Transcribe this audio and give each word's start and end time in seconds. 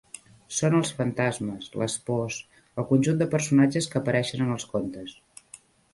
Són 0.59 0.77
els 0.77 0.91
fantasmes, 1.01 1.67
les 1.83 1.97
pors, 2.09 2.37
el 2.83 2.87
conjunt 2.93 3.19
de 3.21 3.29
personatges 3.35 3.89
que 3.93 4.01
apareixen 4.03 4.45
en 4.47 4.55
els 4.57 4.67
contes. 4.73 5.13